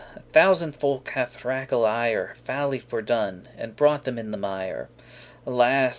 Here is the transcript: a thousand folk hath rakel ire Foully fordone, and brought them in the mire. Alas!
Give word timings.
a 0.15 0.19
thousand 0.33 0.71
folk 0.73 1.09
hath 1.09 1.43
rakel 1.43 1.87
ire 1.87 2.33
Foully 2.43 2.79
fordone, 2.79 3.45
and 3.55 3.75
brought 3.75 4.03
them 4.03 4.17
in 4.17 4.31
the 4.31 4.35
mire. 4.35 4.89
Alas! 5.45 5.89